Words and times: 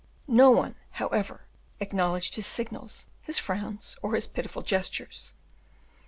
No 0.27 0.49
one, 0.49 0.77
however, 0.93 1.41
acknowledged 1.79 2.33
his 2.33 2.47
signals, 2.47 3.05
his 3.21 3.37
frowns, 3.37 3.95
or 4.01 4.15
his 4.15 4.25
pitiful 4.25 4.63
gestures. 4.63 5.35